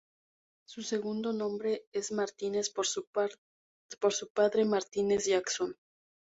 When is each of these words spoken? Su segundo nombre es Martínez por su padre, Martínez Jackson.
Su 0.65 0.81
segundo 0.81 1.31
nombre 1.31 1.85
es 1.91 2.11
Martínez 2.11 2.71
por 2.71 2.87
su 2.87 3.05
padre, 3.13 4.65
Martínez 4.65 5.27
Jackson. 5.27 5.77